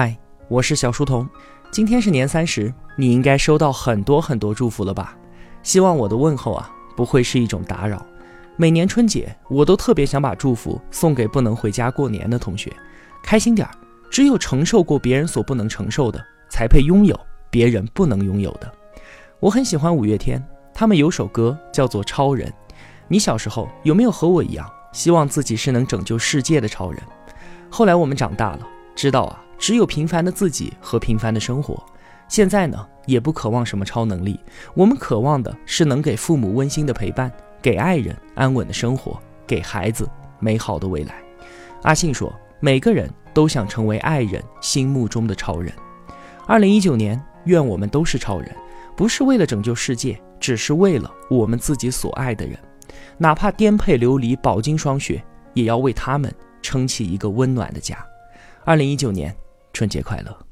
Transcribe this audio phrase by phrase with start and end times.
[0.00, 1.28] 嗨，我是小书童。
[1.72, 5.16] 今天是年三十，你应该收到很多很多祝福了吧？
[5.64, 8.06] 希望我的问候啊不会是一种打扰。
[8.54, 12.72] 每年春节，我都特别想把祝福送给不能回家过年的同学。
[13.24, 13.74] 开心点儿，
[14.08, 17.18] 只有承受过别人所不能承受的，才配拥有
[17.50, 18.72] 别人不能拥有的。
[19.40, 20.40] 我很喜欢五月天，
[20.72, 22.48] 他们有首歌叫做《超人》。
[23.08, 27.02] 你小时候有没有和我一样，希望自己是能拯救世界的超人？
[27.68, 28.60] 后来我们长大了，
[28.94, 31.82] 知道啊，只有平凡的自己和平凡的生活。
[32.28, 34.38] 现在呢，也不渴望什么超能力，
[34.74, 41.14] 我们渴望的是能给父母温馨的陪伴，给爱人安稳的生活，给孩子美好的未来。
[41.82, 45.72] 阿信说，每个人都想成为爱人心目中的超人。
[46.46, 48.54] 二零一九年，愿我们都是超人，
[48.94, 52.58] 不是为了拯救世界，只是为了我们自己所爱的人。
[53.16, 55.22] 哪怕颠沛流离、饱经霜雪，
[55.54, 57.96] 也要为他们撑起一个温暖的家。
[58.64, 59.34] 二零一九年，
[59.78, 60.47] 春节快乐！